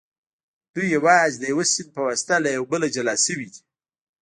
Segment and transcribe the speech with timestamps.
[0.73, 3.61] دوی یوازې د یوه سیند په واسطه له یو بله جلا شوي دي